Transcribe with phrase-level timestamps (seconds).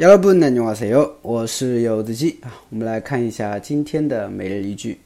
[0.00, 1.16] 여러분 안녕하세요.
[1.22, 2.38] 我是柚子鸡.
[2.70, 4.98] 我们来看一下今天的每日一句.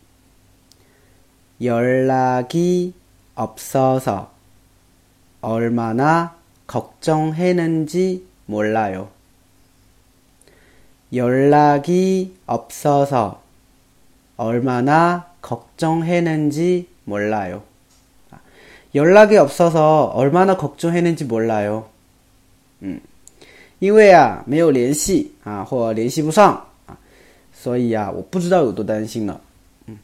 [1.61, 2.93] 연락이
[3.35, 4.33] 없어서
[5.41, 6.35] 얼마나
[6.67, 9.09] 걱정했는지 몰라요.
[11.13, 13.43] 연락이 없어서
[14.37, 17.63] 얼마나 걱정했는지 몰라요.
[18.95, 21.89] 연락이 없어서 얼마나 걱정했는지 몰라요.
[22.81, 23.01] 嗯。
[23.85, 26.53] 因为啊没有联系啊或联系不上
[26.87, 26.97] 啊，
[27.53, 29.41] 所以啊我不知道有多担心了。
[29.87, 29.99] 嗯，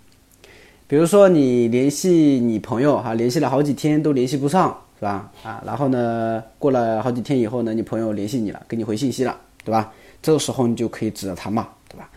[0.86, 5.30] 比如说你联系你朋友哈，联系了好几天都联系不上，是吧？
[5.42, 9.92] 啊，然后呢过了好几天以后呢，你朋友联系你了，给你回信息了，对吧？
[10.22, 12.08] 这个时候你就可以指着他骂，对吧？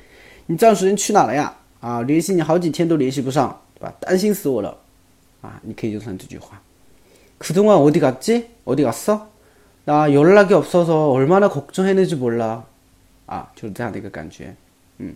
[0.46, 1.54] 你这段时间去哪了呀？
[1.80, 3.94] 啊，联系你好几天都联系不上，对吧？
[4.00, 4.78] 担心死我了，
[5.42, 6.62] 啊，你可以用上这句话。
[7.40, 9.22] 그동안어디갔지어디갔어
[9.86, 12.62] 那연락이없어서얼마나걱정했는지몰라
[13.26, 14.56] 啊，就是这样的一个感觉。
[14.98, 15.16] 嗯，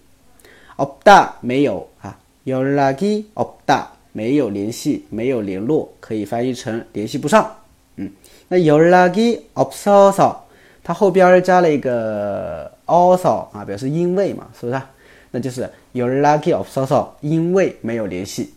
[0.75, 7.55] 없다没有啊，연락이없다没有联系、没有联络，可以翻译成联系不上。
[7.97, 8.09] 嗯，
[8.47, 10.35] 那연락이없어서
[10.83, 14.81] 它后边加了一个 also 啊，表示因为嘛，是不是？
[15.31, 18.53] 那就是연락이없어서因为没有联系，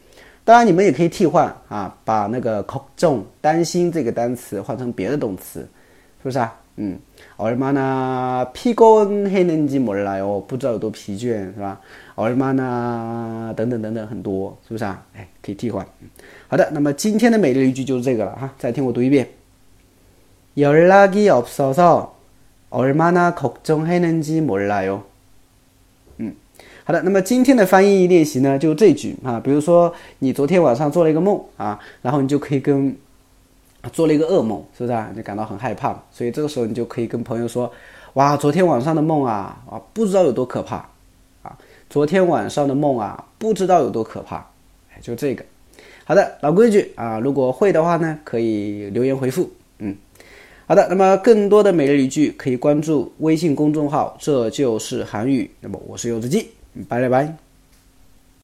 [0.43, 6.55] 当然，你们也可以替换啊，把那个걱정担心这个单词换成别的动词，是不是啊？
[6.77, 6.97] 嗯，
[7.37, 11.81] 얼마나피곤했는지몰라 요， 不知道有多疲倦，是吧？
[12.15, 15.03] 얼마나等等等等很多，是不是啊？
[15.15, 15.85] 哎，可以替换。
[16.47, 19.27] 好的，那么今天的每日一句就是这个了哈，再听我读一遍。
[20.55, 22.07] 연락이없어서
[22.71, 25.01] 얼마나걱정했는지몰라 요。
[26.17, 26.33] 嗯，
[26.83, 29.39] 好的，那么今天的翻译练习呢，就这句啊。
[29.39, 32.95] 比如说你昨天晚上做了一个梦啊，然后你就可以跟
[33.93, 35.09] 做了一个噩梦，是不是啊？
[35.15, 37.71] 就感到很害怕，所以这个时候你就可以跟朋友说：
[38.13, 40.89] 哇，昨天晚上的梦啊啊，不知道有多可怕
[41.43, 41.57] 啊！
[41.89, 44.37] 昨天晚上的梦啊，不知道有多可怕。
[44.91, 45.45] 哎，就这个。
[46.03, 49.49] 好的，老规矩啊，如果会的话呢，可以留言回复。
[50.72, 55.50] 好的，那么更多的每日一句可以关注微信公众号，这就是韩语。
[55.60, 56.48] 那么我是柚子鸡，
[56.88, 57.41] 拜了拜。